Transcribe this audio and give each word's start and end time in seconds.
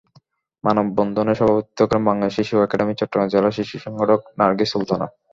মানববন্ধনে 0.63 1.33
সভাপতিত্ব 1.35 1.79
করেন 1.89 2.03
বাংলাদেশ 2.05 2.33
শিশু 2.39 2.53
একাডেমী 2.59 2.93
চট্টগ্রামের 2.95 3.31
জেলা 3.33 3.49
শিশু 3.57 3.75
সংগঠক 3.85 4.19
নারগিস 4.39 4.69
সুলতানা। 4.71 5.07